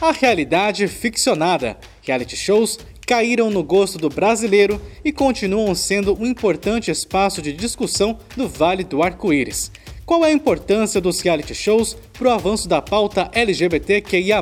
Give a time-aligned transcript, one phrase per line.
[0.00, 1.76] A realidade ficcionada.
[2.02, 8.16] Reality shows caíram no gosto do brasileiro e continuam sendo um importante espaço de discussão
[8.36, 9.72] do Vale do Arco-Íris.
[10.06, 14.40] Qual é a importância dos reality shows para o avanço da pauta LGBTQIA?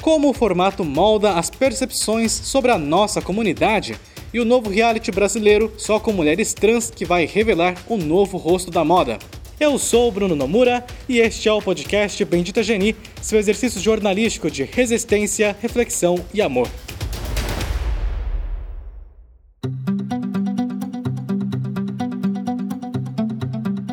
[0.00, 3.98] Como o formato molda as percepções sobre a nossa comunidade?
[4.32, 8.70] E o novo reality brasileiro só com mulheres trans que vai revelar o novo rosto
[8.70, 9.18] da moda.
[9.60, 14.50] Eu sou o Bruno Nomura e este é o podcast Bendita Geni, seu exercício jornalístico
[14.50, 16.66] de resistência, reflexão e amor.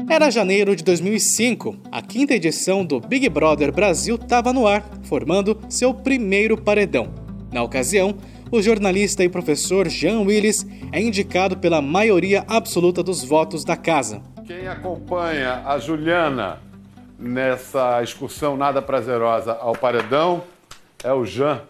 [0.09, 1.77] Era janeiro de 2005.
[1.91, 7.13] A quinta edição do Big Brother Brasil estava no ar, formando seu primeiro paredão.
[7.51, 8.15] Na ocasião,
[8.49, 14.36] o jornalista e professor Jean Willis é indicado pela maioria absoluta dos votos da casa.
[14.47, 16.61] Quem acompanha a Juliana
[17.19, 20.41] nessa excursão nada prazerosa ao paredão
[21.03, 21.63] é o Jean.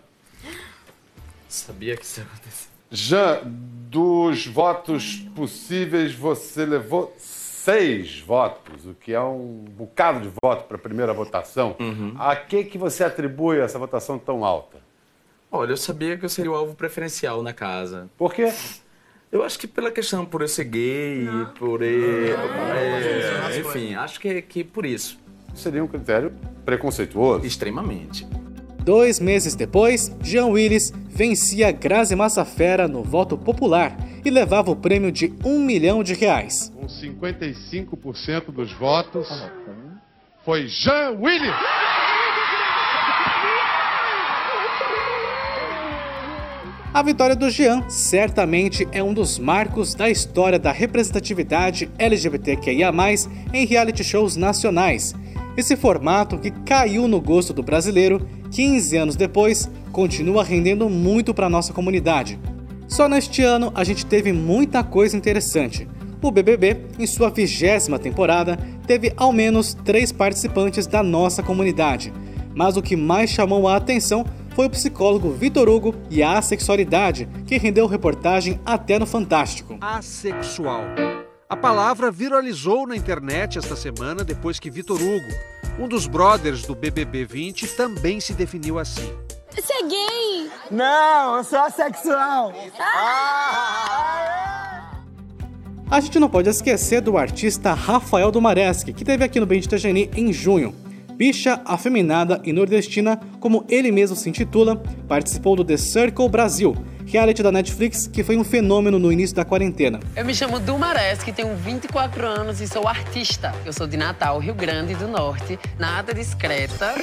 [1.50, 2.68] Sabia que isso ia acontecer.
[2.92, 10.66] Jean, dos votos possíveis, você levou seis votos, o que é um bocado de voto
[10.66, 11.76] para a primeira votação.
[11.80, 12.14] Uhum.
[12.20, 14.78] A que, que você atribui essa votação tão alta?
[15.52, 18.08] Olha, eu sabia que eu seria o alvo preferencial na casa.
[18.16, 18.54] Por quê?
[19.32, 21.48] Eu acho que pela questão por eu ser gay, não.
[21.48, 25.20] por eu, é, enfim, acho que, que por isso.
[25.54, 26.32] Seria um critério
[26.64, 27.46] preconceituoso?
[27.46, 28.26] Extremamente.
[28.80, 35.12] Dois meses depois, Jean Willis vencia Grazi Massafera no voto popular e levava o prêmio
[35.12, 36.72] de um milhão de reais.
[36.74, 39.28] Com 55% dos votos,
[40.46, 41.97] foi Jean Willis!
[46.98, 52.92] A vitória do Jean certamente é um dos marcos da história da representatividade LGBTQIA+,
[53.54, 55.14] em reality shows nacionais.
[55.56, 61.48] Esse formato que caiu no gosto do brasileiro, 15 anos depois, continua rendendo muito para
[61.48, 62.40] nossa comunidade.
[62.88, 65.88] Só neste ano a gente teve muita coisa interessante.
[66.20, 68.58] O BBB, em sua vigésima temporada,
[68.88, 72.12] teve ao menos três participantes da nossa comunidade.
[72.56, 74.26] Mas o que mais chamou a atenção
[74.58, 79.78] foi o psicólogo Vitor Hugo e a assexualidade, que rendeu reportagem até no Fantástico.
[79.80, 80.82] Assexual.
[81.48, 85.30] A palavra viralizou na internet esta semana depois que Vitor Hugo,
[85.80, 89.14] um dos brothers do BBB 20, também se definiu assim.
[89.52, 90.50] Você é gay?
[90.72, 92.52] Não, eu sou assexual.
[92.80, 94.18] Ah!
[95.92, 100.10] A gente não pode esquecer do artista Rafael Domareschi, que teve aqui no Bendita Geni
[100.16, 100.87] em junho
[101.18, 104.76] bicha afeminada e nordestina, como ele mesmo se intitula,
[105.08, 109.44] participou do The Circle Brasil, reality da Netflix que foi um fenômeno no início da
[109.44, 110.00] quarentena.
[110.16, 113.54] Eu me chamo Dumares, que tenho 24 anos e sou artista.
[113.66, 116.94] Eu sou de Natal, Rio Grande do Norte, nada discreta.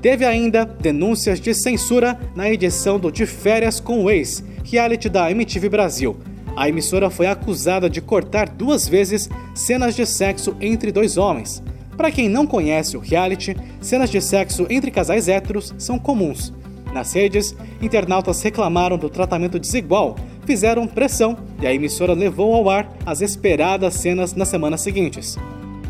[0.00, 5.30] Teve ainda denúncias de censura na edição do De Férias com o Ex, reality da
[5.30, 6.16] MTV Brasil.
[6.56, 11.62] A emissora foi acusada de cortar duas vezes cenas de sexo entre dois homens.
[11.98, 16.54] Para quem não conhece o reality, cenas de sexo entre casais héteros são comuns.
[16.94, 20.14] Nas redes, internautas reclamaram do tratamento desigual,
[20.46, 25.36] fizeram pressão e a emissora levou ao ar as esperadas cenas nas semanas seguintes.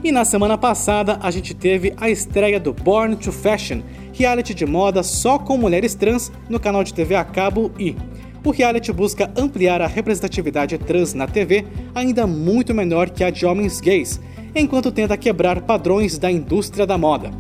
[0.03, 3.83] E na semana passada a gente teve a estreia do Born to Fashion,
[4.15, 7.95] reality de moda só com mulheres trans no canal de TV a cabo e
[8.43, 13.45] o reality busca ampliar a representatividade trans na TV, ainda muito menor que a de
[13.45, 14.19] homens gays,
[14.61, 17.31] enquanto tenta quebrar padrões da indústria da moda.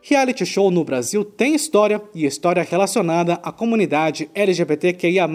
[0.00, 5.28] Reality show no Brasil tem história e história relacionada à comunidade LGBTQIA.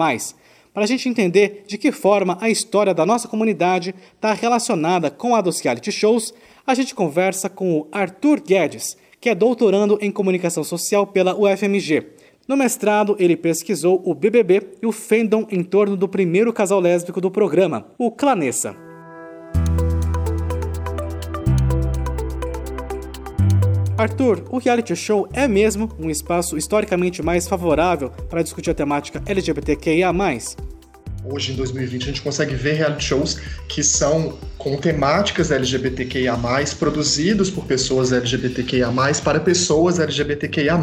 [0.74, 5.34] Para a gente entender de que forma a história da nossa comunidade está relacionada com
[5.34, 6.34] a dos reality shows,
[6.66, 12.06] a gente conversa com o Arthur Guedes, que é doutorando em comunicação social pela UFMG.
[12.46, 17.20] No mestrado, ele pesquisou o BBB e o fandom em torno do primeiro casal lésbico
[17.20, 18.87] do programa, o Clanessa.
[23.98, 29.20] Arthur, o reality show é mesmo um espaço historicamente mais favorável para discutir a temática
[29.26, 30.14] LGBTQIA?
[31.24, 36.38] Hoje, em 2020, a gente consegue ver reality shows que são com temáticas LGBTQIA,
[36.78, 38.86] produzidos por pessoas LGBTQIA,
[39.24, 40.78] para pessoas LGBTQIA.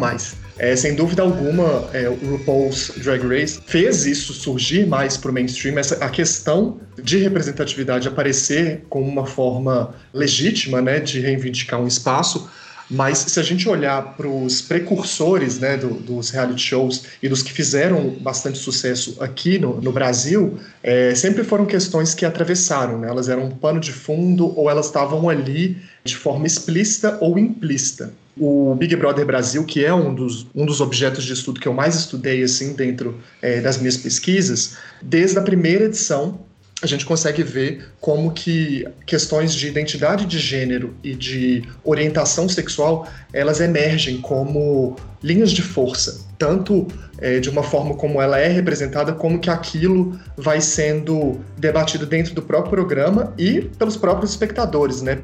[0.58, 5.34] É, sem dúvida alguma, é, o RuPaul's Drag Race fez isso surgir mais para o
[5.34, 11.86] mainstream, essa, a questão de representatividade aparecer como uma forma legítima né, de reivindicar um
[11.86, 12.46] espaço
[12.90, 17.42] Mas se a gente olhar para os precursores né, do, dos reality shows e dos
[17.42, 23.08] que fizeram bastante sucesso aqui no, no Brasil, é, sempre foram questões que atravessaram, né?
[23.08, 28.12] elas eram um pano de fundo ou elas estavam ali de forma explícita ou implícita.
[28.38, 31.72] O Big Brother Brasil, que é um dos, um dos objetos de estudo que eu
[31.72, 36.45] mais estudei assim dentro é, das minhas pesquisas, desde a primeira edição
[36.82, 43.08] a gente consegue ver como que questões de identidade de gênero e de orientação sexual
[43.32, 46.86] elas emergem como linhas de força, tanto
[47.18, 52.34] é, de uma forma como ela é representada, como que aquilo vai sendo debatido dentro
[52.34, 55.22] do próprio programa e pelos próprios espectadores, né?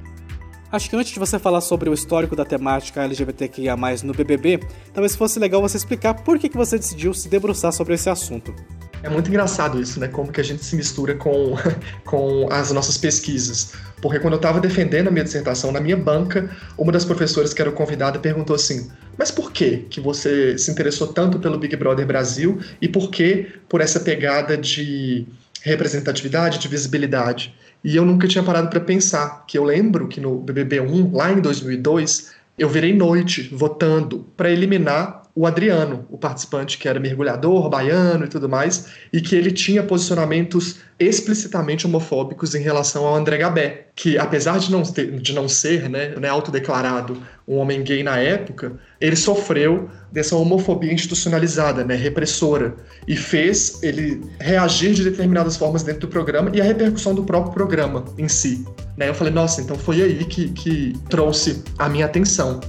[0.72, 4.58] Acho que antes de você falar sobre o histórico da temática LGBTQIA+, no BBB,
[4.94, 8.54] talvez fosse legal você explicar por que, que você decidiu se debruçar sobre esse assunto.
[9.02, 10.06] É muito engraçado isso, né?
[10.06, 11.56] Como que a gente se mistura com,
[12.06, 13.72] com as nossas pesquisas.
[14.00, 17.60] Porque quando eu estava defendendo a minha dissertação na minha banca, uma das professoras que
[17.60, 22.06] era convidada perguntou assim: Mas por que que você se interessou tanto pelo Big Brother
[22.06, 25.26] Brasil e por que por essa pegada de
[25.62, 27.54] representatividade, de visibilidade?
[27.84, 31.40] E eu nunca tinha parado para pensar que eu lembro que no BBB1, lá em
[31.40, 38.26] 2002, eu virei noite votando para eliminar o Adriano, o participante que era mergulhador, baiano
[38.26, 43.86] e tudo mais, e que ele tinha posicionamentos explicitamente homofóbicos em relação ao André Gabé,
[43.96, 48.18] que apesar de não, ter, de não ser né, né, autodeclarado um homem gay na
[48.18, 52.74] época, ele sofreu dessa homofobia institucionalizada, né, repressora,
[53.08, 57.52] e fez ele reagir de determinadas formas dentro do programa e a repercussão do próprio
[57.52, 58.64] programa em si.
[58.96, 59.08] Né?
[59.08, 62.60] Eu falei, nossa, então foi aí que, que trouxe a minha atenção.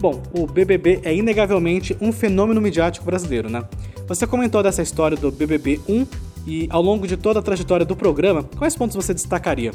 [0.00, 3.62] Bom, o BBB é inegavelmente um fenômeno midiático brasileiro, né?
[4.08, 6.06] Você comentou dessa história do BBB 1
[6.46, 9.72] e ao longo de toda a trajetória do programa, quais pontos você destacaria?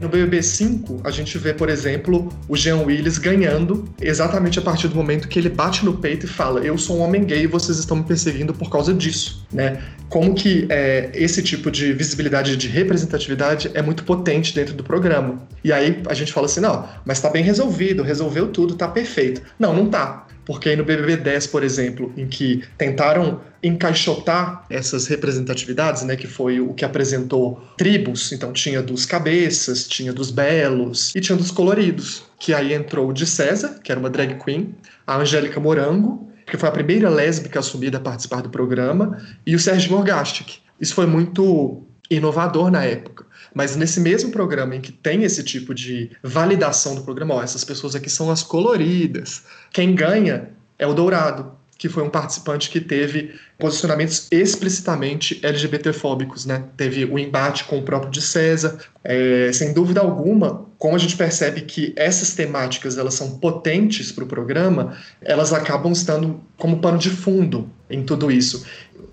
[0.00, 4.88] No BBB 5, a gente vê, por exemplo, o Jean Willis ganhando exatamente a partir
[4.88, 7.46] do momento que ele bate no peito e fala: Eu sou um homem gay e
[7.46, 9.46] vocês estão me perseguindo por causa disso.
[9.52, 9.82] Né?
[10.08, 15.46] Como que é, esse tipo de visibilidade, de representatividade é muito potente dentro do programa.
[15.62, 19.42] E aí a gente fala assim: Não, mas tá bem resolvido, resolveu tudo, tá perfeito.
[19.58, 20.26] Não, não tá.
[20.50, 26.26] Porque aí no BBB 10, por exemplo, em que tentaram encaixotar essas representatividades, né, que
[26.26, 31.52] foi o que apresentou tribos, então tinha dos cabeças, tinha dos belos e tinha dos
[31.52, 34.74] coloridos, que aí entrou o de César, que era uma drag queen,
[35.06, 39.58] a Angélica Morango, que foi a primeira lésbica assumida a participar do programa, e o
[39.60, 40.58] Sérgio Morgastic.
[40.80, 43.24] Isso foi muito inovador na época.
[43.54, 47.64] Mas nesse mesmo programa em que tem esse tipo de validação do programa, ó, essas
[47.64, 49.44] pessoas aqui são as coloridas.
[49.72, 56.64] Quem ganha é o Dourado, que foi um participante que teve posicionamentos explicitamente LGBTfóbicos, né?
[56.76, 58.78] Teve o embate com o próprio de César.
[59.04, 64.24] É, sem dúvida alguma, como a gente percebe que essas temáticas elas são potentes para
[64.24, 68.64] o programa, elas acabam estando como pano de fundo em tudo isso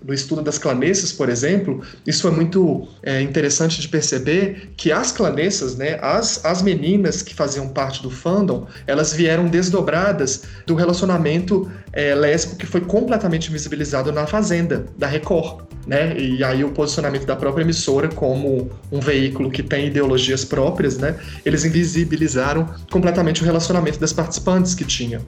[0.02, 5.12] no estudo das clanessas, por exemplo, isso foi muito é, interessante de perceber que as
[5.12, 11.70] clanessas, né, as, as meninas que faziam parte do fandom, elas vieram desdobradas do relacionamento
[11.92, 15.64] é, lésbico que foi completamente visibilizado na Fazenda, da Record.
[15.84, 16.16] Né?
[16.16, 21.18] E aí o posicionamento da própria emissora como um veículo que tem ideologias próprias, né?
[21.44, 25.20] Eles invisibilizaram completamente o relacionamento das participantes que tinha.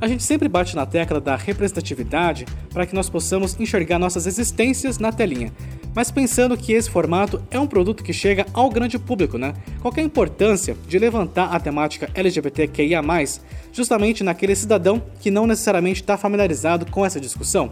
[0.00, 4.98] A gente sempre bate na tecla da representatividade para que nós possamos enxergar nossas existências
[4.98, 5.52] na telinha.
[5.94, 9.54] Mas pensando que esse formato é um produto que chega ao grande público, né?
[9.80, 13.02] Qual é a importância de levantar a temática LGBTQIA,
[13.72, 17.70] justamente naquele cidadão que não necessariamente está familiarizado com essa discussão?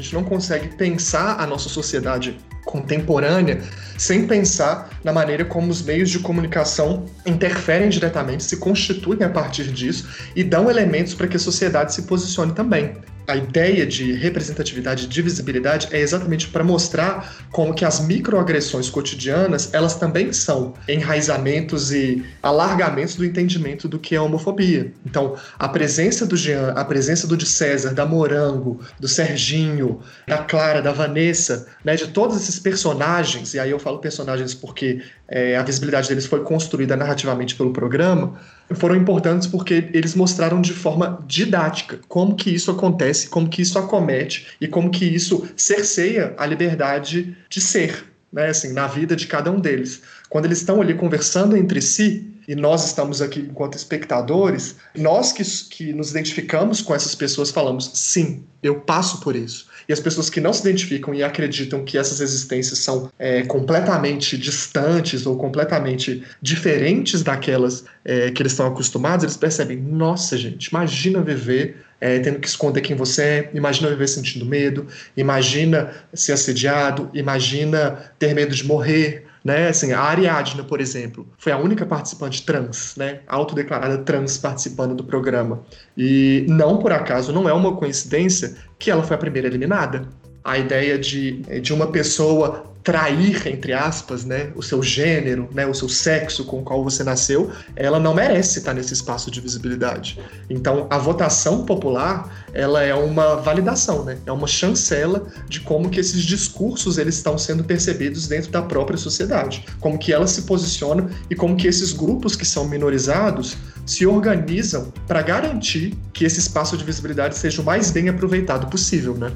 [0.00, 2.34] Gente não consegue pensar a nossa sociedade
[2.70, 3.60] contemporânea
[3.98, 9.64] sem pensar na maneira como os meios de comunicação interferem diretamente, se constituem a partir
[9.64, 12.96] disso e dão elementos para que a sociedade se posicione também
[13.30, 19.72] a ideia de representatividade de visibilidade é exatamente para mostrar como que as microagressões cotidianas,
[19.72, 24.92] elas também são enraizamentos e alargamentos do entendimento do que é homofobia.
[25.06, 30.38] Então, a presença do Jean, a presença do de César, da Morango, do Serginho, da
[30.38, 35.56] Clara, da Vanessa, né, de todos esses personagens, e aí eu falo personagens porque é,
[35.56, 38.38] a visibilidade deles foi construída narrativamente pelo programa,
[38.74, 43.78] foram importantes porque eles mostraram de forma didática como que isso acontece, como que isso
[43.78, 49.26] acomete e como que isso cerceia a liberdade de ser, né, assim, na vida de
[49.26, 50.02] cada um deles.
[50.28, 55.44] quando eles estão ali conversando entre si, e nós estamos aqui enquanto espectadores, nós que,
[55.68, 59.68] que nos identificamos com essas pessoas falamos, sim, eu passo por isso.
[59.90, 64.38] E as pessoas que não se identificam e acreditam que essas existências são é, completamente
[64.38, 71.20] distantes ou completamente diferentes daquelas é, que eles estão acostumados, eles percebem: nossa, gente, imagina
[71.20, 77.10] viver é, tendo que esconder quem você é, imagina viver sentindo medo, imagina ser assediado,
[77.12, 79.68] imagina ter medo de morrer, né?
[79.68, 83.20] Assim, a Ariadna, por exemplo, foi a única participante trans, né?
[83.26, 85.62] Autodeclarada trans participando do programa.
[85.96, 90.08] E não por acaso, não é uma coincidência que ela foi a primeira eliminada.
[90.42, 95.74] A ideia de, de uma pessoa trair, entre aspas, né, o seu gênero, né, o
[95.74, 100.18] seu sexo com o qual você nasceu, ela não merece estar nesse espaço de visibilidade.
[100.48, 106.00] Então, a votação popular, ela é uma validação, né, é uma chancela de como que
[106.00, 111.08] esses discursos eles estão sendo percebidos dentro da própria sociedade, como que elas se posicionam
[111.28, 116.76] e como que esses grupos que são minorizados se organizam para garantir que esse espaço
[116.76, 119.32] de visibilidade seja o mais bem aproveitado possível, né?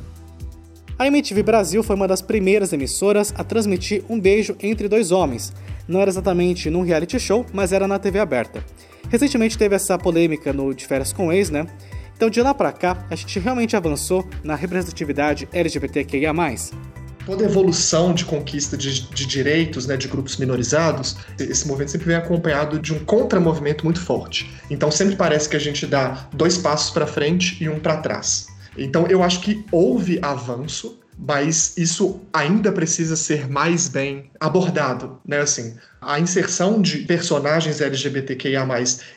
[0.97, 5.53] A MTV Brasil foi uma das primeiras emissoras a transmitir um beijo entre dois homens.
[5.89, 8.65] Não era exatamente num reality show, mas era na TV aberta.
[9.11, 11.67] Recentemente teve essa polêmica no De Férias com Ex, né?
[12.17, 16.33] Então de lá para cá, a gente realmente avançou na representatividade LGBTQIA+.
[17.27, 22.17] Toda evolução de conquista de, de direitos né, de grupos minorizados, esse movimento sempre vem
[22.17, 24.49] acompanhado de um contramovimento muito forte.
[24.71, 28.54] Então sempre parece que a gente dá dois passos para frente e um para trás.
[28.77, 35.39] Então eu acho que houve avanço, mas isso ainda precisa ser mais bem abordado, né?
[35.39, 38.67] Assim, a inserção de personagens LGBTQIA+,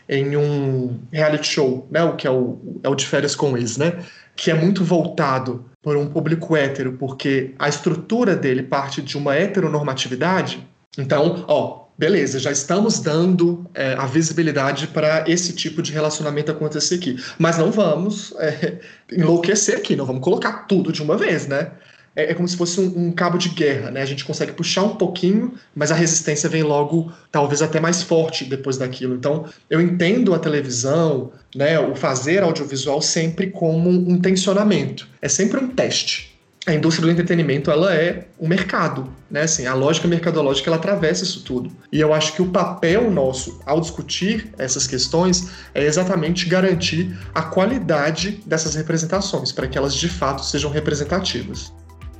[0.08, 2.04] em um reality show, né?
[2.04, 4.04] O que é o, é o de férias com ex, né?
[4.36, 9.36] Que é muito voltado por um público hétero, porque a estrutura dele parte de uma
[9.36, 10.68] heteronormatividade.
[10.98, 16.96] Então, ó, beleza, já estamos dando é, a visibilidade para esse tipo de relacionamento acontecer
[16.96, 17.18] aqui.
[17.38, 18.80] Mas não vamos é,
[19.12, 21.72] enlouquecer aqui, não vamos colocar tudo de uma vez, né?
[22.16, 24.01] É, é como se fosse um, um, cabo de guerra, né?
[24.01, 28.46] A gente consegue puxar um pouquinho, mas a resistência vem logo, talvez até mais forte
[28.46, 29.16] depois daquilo.
[29.16, 35.08] Então, eu entendo a televisão, né, o fazer audiovisual sempre como um tensionamento.
[35.22, 36.27] É sempre um teste
[36.68, 39.44] a indústria do entretenimento ela é um mercado, né?
[39.44, 41.72] Assim, a lógica mercadológica ela atravessa isso tudo.
[41.90, 47.42] E eu acho que o papel nosso ao discutir essas questões é exatamente garantir a
[47.42, 51.72] qualidade dessas representações para que elas de fato sejam representativas.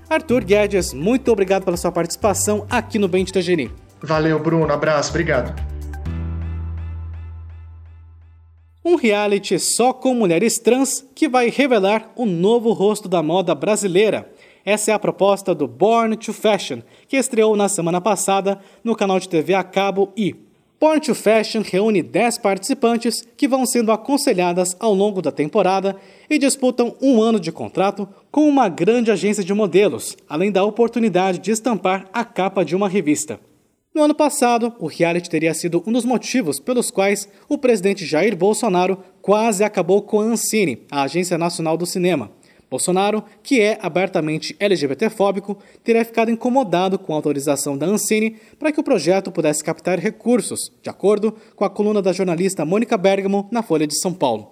[0.10, 3.70] Arthur Guedes, muito obrigado pela sua participação aqui no Bente da Geni.
[4.02, 4.72] Valeu, Bruno.
[4.72, 5.54] Abraço, obrigado.
[8.88, 14.32] Um reality só com mulheres trans que vai revelar o novo rosto da moda brasileira.
[14.68, 19.18] Essa é a proposta do Born to Fashion, que estreou na semana passada no canal
[19.18, 20.36] de TV a cabo e
[20.78, 25.96] Born to Fashion reúne 10 participantes que vão sendo aconselhadas ao longo da temporada
[26.30, 31.40] e disputam um ano de contrato com uma grande agência de modelos, além da oportunidade
[31.40, 33.40] de estampar a capa de uma revista.
[33.96, 38.36] No ano passado, o reality teria sido um dos motivos pelos quais o presidente Jair
[38.36, 42.30] Bolsonaro quase acabou com a Ancine, a Agência Nacional do Cinema.
[42.70, 48.80] Bolsonaro, que é abertamente LGBTfóbico, teria ficado incomodado com a autorização da Ancine para que
[48.80, 53.64] o projeto pudesse captar recursos, de acordo com a coluna da jornalista Mônica Bergamo na
[53.64, 54.52] Folha de São Paulo.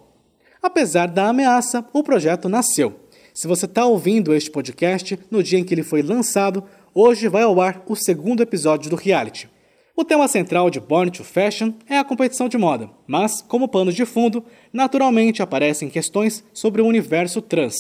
[0.62, 3.01] Apesar da ameaça, o projeto nasceu.
[3.34, 7.43] Se você está ouvindo este podcast no dia em que ele foi lançado, hoje vai
[7.43, 9.50] ao ar o segundo episódio do reality.
[9.93, 13.93] O tema central de Born to Fashion é a competição de moda, mas, como pano
[13.93, 17.75] de fundo, naturalmente aparecem questões sobre o universo trans,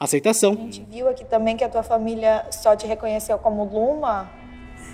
[0.00, 0.52] aceitação.
[0.52, 4.30] A gente viu aqui também que a tua família só te reconheceu como Luma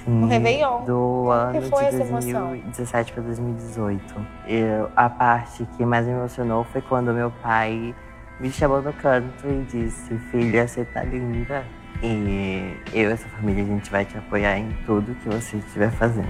[0.04, 0.84] Sim, no Réveillon.
[0.84, 4.26] Do ano que foi de 2017 para 2018.
[4.48, 7.94] Eu, a parte que mais me emocionou foi quando meu pai
[8.40, 11.64] me chamou no canto e disse: Filha, você tá linda.
[12.02, 15.90] E eu e essa família, a gente vai te apoiar em tudo que você estiver
[15.92, 16.28] fazendo.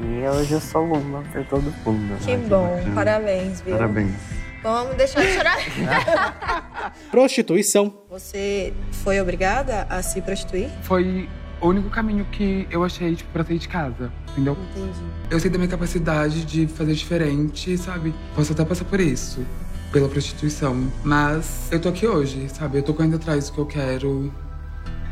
[0.00, 2.18] E hoje eu sou Luma pra todo mundo.
[2.24, 2.48] Que né?
[2.48, 3.76] bom, que parabéns, viu?
[3.76, 4.33] Parabéns.
[4.64, 6.94] Vamos deixar de chorar.
[7.12, 7.92] Prostituição.
[8.08, 8.72] Você
[9.04, 10.70] foi obrigada a se prostituir?
[10.84, 11.28] Foi
[11.60, 14.56] o único caminho que eu achei, tipo, pra sair de casa, entendeu?
[14.70, 15.00] Entendi.
[15.30, 18.14] Eu sei da minha capacidade de fazer diferente, sabe?
[18.34, 19.46] Posso até passar por isso,
[19.92, 20.90] pela prostituição.
[21.04, 22.78] Mas eu tô aqui hoje, sabe?
[22.78, 24.32] Eu tô correndo atrás do que eu quero.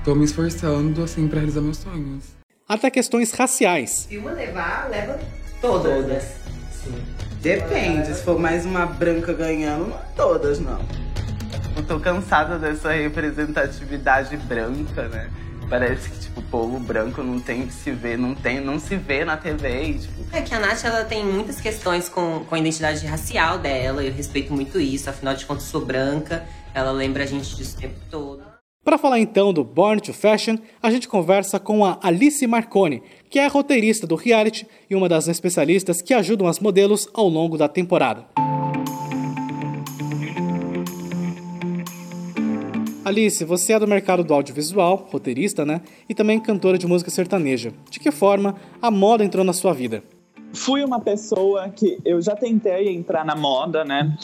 [0.02, 2.24] Tô me esforçando, assim, pra realizar meus sonhos.
[2.66, 4.06] Até questões raciais.
[4.08, 5.20] Se uma levar, leva
[5.60, 5.92] todas.
[5.92, 6.41] Todas.
[7.40, 10.80] Depende, se for mais uma branca ganhando, não todas, não.
[11.76, 15.30] Eu tô cansada dessa representatividade branca, né?
[15.68, 18.94] Parece que, tipo, o povo branco não tem que se ver, não tem, não se
[18.94, 19.84] vê na TV.
[19.84, 20.24] E, tipo...
[20.32, 24.12] É que a Nath, ela tem muitas questões com, com a identidade racial dela, eu
[24.12, 27.98] respeito muito isso, afinal de contas sou branca, ela lembra a gente disso o tempo
[28.10, 28.51] todo.
[28.84, 33.38] Para falar então do Born to Fashion, a gente conversa com a Alice Marconi, que
[33.38, 37.68] é roteirista do reality e uma das especialistas que ajudam as modelos ao longo da
[37.68, 38.26] temporada.
[43.04, 45.80] Alice, você é do mercado do audiovisual, roteirista, né?
[46.08, 47.72] E também cantora de música sertaneja.
[47.88, 50.02] De que forma a moda entrou na sua vida?
[50.52, 54.16] Fui uma pessoa que eu já tentei entrar na moda, né?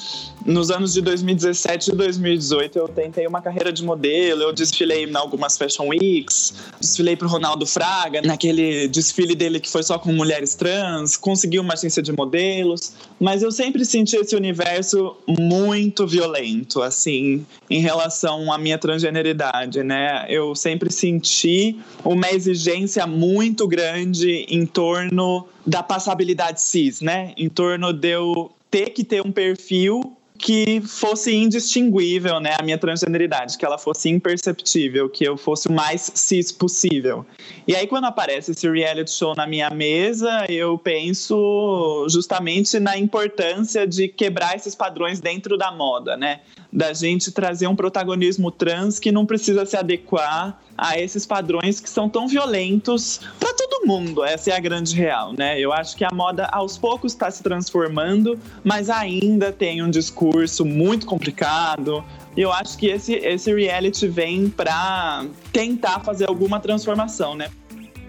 [0.44, 5.16] Nos anos de 2017 e 2018 eu tentei uma carreira de modelo, eu desfilei em
[5.16, 10.54] algumas Fashion Weeks, desfilei pro Ronaldo Fraga, naquele desfile dele que foi só com mulheres
[10.54, 17.44] trans, consegui uma agência de modelos, mas eu sempre senti esse universo muito violento, assim,
[17.68, 20.26] em relação à minha transgeneridade, né?
[20.28, 27.34] Eu sempre senti uma exigência muito grande em torno da passabilidade cis, né?
[27.36, 32.78] Em torno de eu ter que ter um perfil que fosse indistinguível, né, a minha
[32.78, 37.26] transgeneridade, que ela fosse imperceptível, que eu fosse o mais cis possível.
[37.66, 43.84] E aí quando aparece esse reality show na minha mesa, eu penso justamente na importância
[43.84, 46.40] de quebrar esses padrões dentro da moda, né?
[46.72, 51.88] Da gente trazer um protagonismo trans que não precisa se adequar a esses padrões que
[51.90, 54.22] são tão violentos para todo mundo.
[54.22, 55.58] Essa é a grande real, né?
[55.58, 60.64] Eu acho que a moda aos poucos está se transformando, mas ainda tem um discurso
[60.64, 62.04] muito complicado.
[62.36, 67.50] Eu acho que esse, esse reality vem para tentar fazer alguma transformação, né?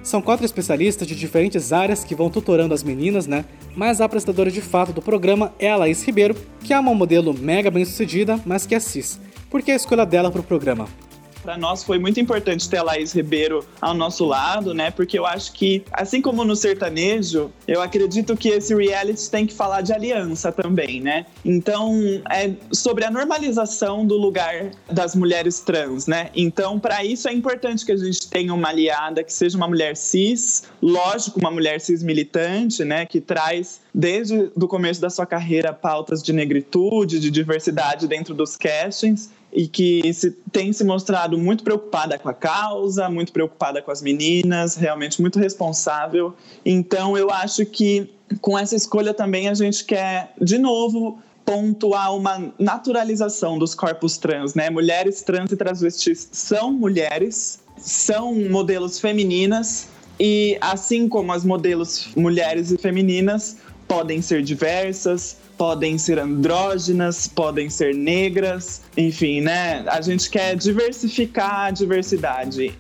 [0.01, 3.45] São quatro especialistas de diferentes áreas que vão tutorando as meninas, né?
[3.75, 7.33] Mas a apresentadora de fato do programa é a Laís Ribeiro, que é uma modelo
[7.33, 9.19] mega bem sucedida, mas que é cis.
[9.49, 10.87] Por que a escolha dela para o programa?
[11.41, 14.91] Para nós foi muito importante ter a Laís Ribeiro ao nosso lado, né?
[14.91, 19.53] Porque eu acho que, assim como no sertanejo, eu acredito que esse reality tem que
[19.53, 21.25] falar de aliança também, né?
[21.43, 26.29] Então, é sobre a normalização do lugar das mulheres trans, né?
[26.35, 29.95] Então, para isso é importante que a gente tenha uma aliada que seja uma mulher
[29.95, 33.05] cis, lógico, uma mulher cis militante, né?
[33.05, 38.55] Que traz desde o começo da sua carreira pautas de negritude, de diversidade dentro dos
[38.55, 43.91] castings e que se, tem se mostrado muito preocupada com a causa, muito preocupada com
[43.91, 46.33] as meninas, realmente muito responsável.
[46.65, 48.09] Então, eu acho que
[48.41, 54.53] com essa escolha também a gente quer, de novo, pontuar uma naturalização dos corpos trans,
[54.53, 54.69] né?
[54.69, 59.87] Mulheres trans e transvestis são mulheres, são modelos femininas
[60.19, 63.57] e assim como as modelos mulheres e femininas
[63.89, 69.83] podem ser diversas, podem ser andrógenas, podem ser negras, enfim, né?
[69.87, 72.77] A gente quer diversificar a diversidade.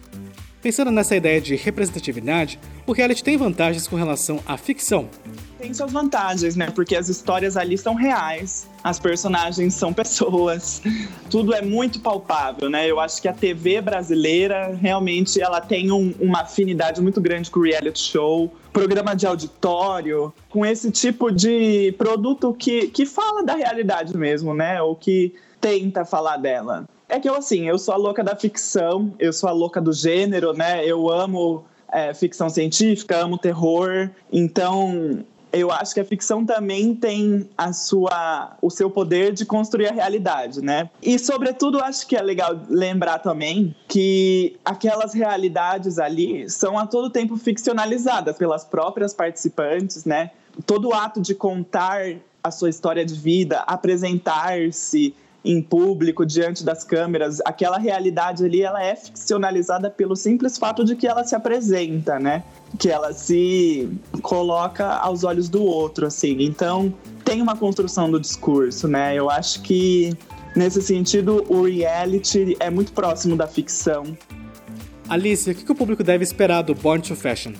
[0.61, 5.09] Pensando nessa ideia de representatividade, o reality tem vantagens com relação à ficção.
[5.57, 6.69] Tem suas vantagens, né?
[6.69, 10.81] Porque as histórias ali são reais, as personagens são pessoas,
[11.29, 12.89] tudo é muito palpável, né?
[12.89, 17.59] Eu acho que a TV brasileira realmente ela tem um, uma afinidade muito grande com
[17.61, 24.15] reality show, programa de auditório, com esse tipo de produto que, que fala da realidade
[24.17, 24.81] mesmo, né?
[24.81, 26.85] Ou que tenta falar dela.
[27.07, 29.91] É que eu, assim, eu sou a louca da ficção, eu sou a louca do
[29.91, 30.85] gênero, né?
[30.85, 34.09] Eu amo é, ficção científica, amo terror.
[34.31, 39.87] Então, eu acho que a ficção também tem a sua, o seu poder de construir
[39.87, 40.89] a realidade, né?
[41.01, 47.09] E, sobretudo, acho que é legal lembrar também que aquelas realidades ali são a todo
[47.09, 50.31] tempo ficcionalizadas pelas próprias participantes, né?
[50.65, 57.39] Todo ato de contar a sua história de vida, apresentar-se, em público, diante das câmeras,
[57.45, 62.43] aquela realidade ali, ela é ficcionalizada pelo simples fato de que ela se apresenta, né?
[62.77, 63.89] Que ela se
[64.21, 66.35] coloca aos olhos do outro, assim.
[66.41, 69.15] Então, tem uma construção do discurso, né?
[69.15, 70.13] Eu acho que,
[70.55, 74.03] nesse sentido, o reality é muito próximo da ficção.
[75.07, 77.53] Alice, o que o público deve esperar do Born to Fashion?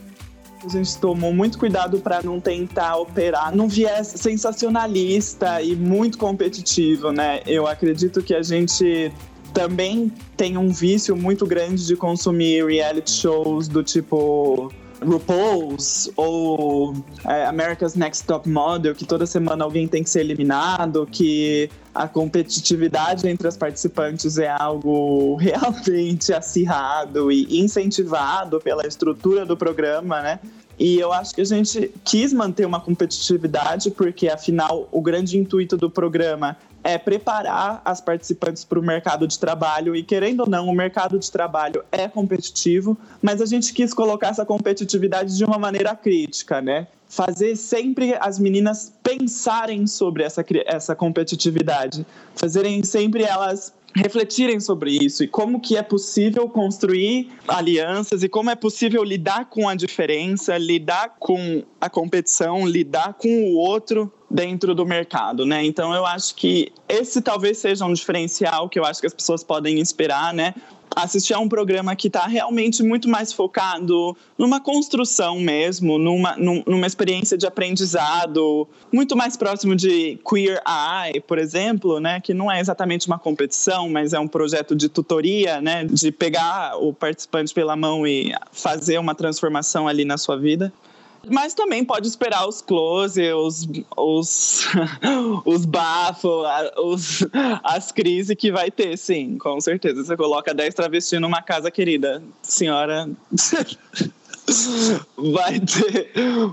[0.63, 7.11] A gente tomou muito cuidado para não tentar operar num viés sensacionalista e muito competitivo,
[7.11, 7.41] né?
[7.45, 9.11] Eu acredito que a gente
[9.53, 16.93] também tem um vício muito grande de consumir reality shows do tipo RuPaul's ou
[17.25, 22.07] é, America's Next Top Model, que toda semana alguém tem que ser eliminado, que a
[22.07, 30.39] competitividade entre as participantes é algo realmente acirrado e incentivado pela estrutura do programa, né?
[30.79, 35.75] E eu acho que a gente quis manter uma competitividade, porque afinal o grande intuito
[35.75, 40.67] do programa é preparar as participantes para o mercado de trabalho e querendo ou não,
[40.67, 45.59] o mercado de trabalho é competitivo, mas a gente quis colocar essa competitividade de uma
[45.59, 46.87] maneira crítica, né?
[47.09, 55.23] Fazer sempre as meninas pensarem sobre essa, essa competitividade, fazerem sempre elas refletirem sobre isso
[55.23, 60.57] e como que é possível construir alianças e como é possível lidar com a diferença,
[60.57, 65.65] lidar com a competição, lidar com o outro dentro do mercado, né?
[65.65, 69.43] Então eu acho que esse talvez seja um diferencial que eu acho que as pessoas
[69.43, 70.53] podem esperar, né?
[70.95, 76.87] assistir a um programa que está realmente muito mais focado numa construção mesmo, numa, numa
[76.87, 82.59] experiência de aprendizado, muito mais próximo de Queer Eye, por exemplo, né, que não é
[82.59, 87.75] exatamente uma competição, mas é um projeto de tutoria, né, de pegar o participante pela
[87.75, 90.73] mão e fazer uma transformação ali na sua vida.
[91.27, 94.67] Mas também pode esperar os close, os, os,
[95.45, 96.45] os bafos,
[96.77, 97.27] os,
[97.63, 100.03] as crises que vai ter, sim, com certeza.
[100.03, 103.09] Você coloca 10 travestis numa casa querida, senhora.
[105.17, 106.11] vai ter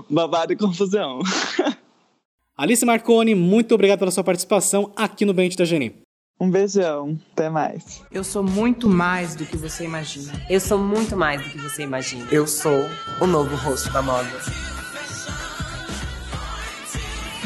[0.09, 1.19] babado e confusão.
[2.57, 6.06] Alice Marconi, muito obrigado pela sua participação aqui no Bente da Geni.
[6.39, 8.03] Um beijão, até mais.
[8.11, 10.31] Eu sou muito mais do que você imagina.
[10.47, 12.27] Eu sou muito mais do que você imagina.
[12.31, 12.87] Eu sou
[13.19, 14.29] o novo rosto da moda.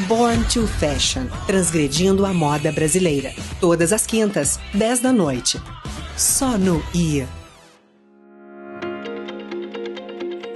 [0.08, 3.34] Born to Fashion, transgredindo a moda brasileira.
[3.62, 5.62] Todas as quintas, 10 da noite.
[6.18, 7.41] Só no IA.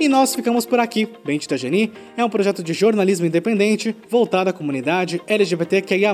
[0.06, 1.10] E nós ficamos por aqui.
[1.26, 6.14] Bente da Geni é um projeto de jornalismo independente voltado à comunidade LGBTQIA+.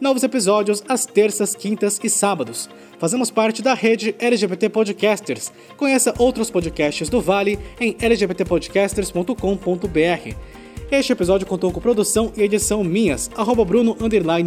[0.00, 2.70] Novos episódios às terças, quintas e sábados.
[2.96, 5.52] Fazemos parte da rede LGBT Podcasters.
[5.76, 10.36] Conheça outros podcasts do Vale em lgbtpodcasters.com.br.
[10.88, 13.96] Este episódio contou com produção e edição minhas, arroba Bruno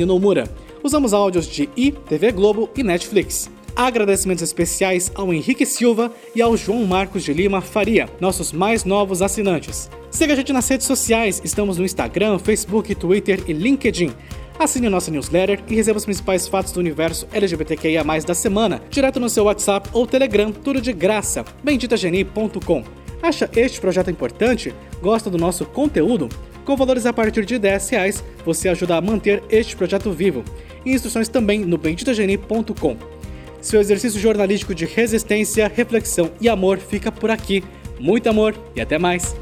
[0.08, 0.50] Nomura.
[0.82, 3.52] Usamos áudios de I, TV Globo e Netflix.
[3.82, 9.24] Agradecimentos especiais ao Henrique Silva e ao João Marcos de Lima Faria, nossos mais novos
[9.24, 9.90] assinantes.
[10.12, 14.14] Siga a gente nas redes sociais, estamos no Instagram, Facebook, Twitter e LinkedIn.
[14.60, 19.28] Assine nossa newsletter e receba os principais fatos do universo LGBTQIA+, da semana, direto no
[19.28, 21.44] seu WhatsApp ou Telegram, tudo de graça.
[21.64, 22.84] benditageni.com
[23.20, 24.76] Acha este projeto importante?
[25.02, 26.30] Gosta do nosso conteúdo?
[26.66, 30.44] Com valores a partir de 10 reais, você ajuda a manter este projeto vivo.
[30.86, 33.21] instruções também no benditageni.com.
[33.62, 37.64] Seu exercício jornalístico de resistência, reflexão e amor fica por aqui.
[38.00, 39.36] Muito amor e até mais!